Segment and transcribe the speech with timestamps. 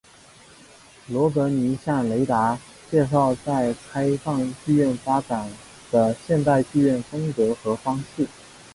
[1.09, 2.57] 罗格尼向雷达
[2.89, 5.47] 介绍在开放剧院发展
[5.91, 8.23] 的现代剧院风格和方法。